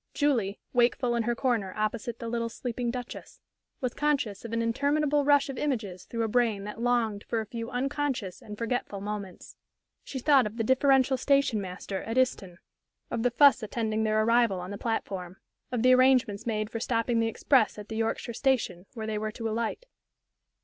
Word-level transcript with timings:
Julie, 0.15 0.59
wakeful 0.73 1.13
in 1.15 1.21
her 1.21 1.35
corner 1.35 1.75
opposite 1.77 2.17
the 2.17 2.27
little, 2.27 2.49
sleeping 2.49 2.89
Duchess, 2.89 3.39
was 3.81 3.93
conscious 3.93 4.43
of 4.43 4.51
an 4.51 4.59
interminable 4.59 5.23
rush 5.23 5.47
of 5.47 5.59
images 5.59 6.05
through 6.05 6.23
a 6.23 6.27
brain 6.27 6.63
that 6.63 6.81
longed 6.81 7.23
for 7.23 7.39
a 7.39 7.45
few 7.45 7.69
unconscious 7.69 8.41
and 8.41 8.57
forgetful 8.57 8.99
moments. 8.99 9.57
She 10.03 10.17
thought 10.17 10.47
of 10.47 10.57
the 10.57 10.63
deferential 10.63 11.17
station 11.17 11.61
master 11.61 12.01
at 12.01 12.17
Euston; 12.17 12.57
of 13.11 13.21
the 13.21 13.29
fuss 13.29 13.61
attending 13.61 14.03
their 14.03 14.23
arrival 14.23 14.59
on 14.59 14.71
the 14.71 14.77
platform; 14.79 15.37
of 15.71 15.83
the 15.83 15.93
arrangements 15.93 16.47
made 16.47 16.71
for 16.71 16.79
stopping 16.79 17.19
the 17.19 17.27
express 17.27 17.77
at 17.77 17.87
the 17.87 17.97
Yorkshire 17.97 18.33
Station, 18.33 18.87
where 18.95 19.05
they 19.05 19.19
were 19.19 19.31
to 19.33 19.47
alight. 19.47 19.85